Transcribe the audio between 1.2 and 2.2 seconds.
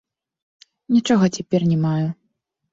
цяпер не маю.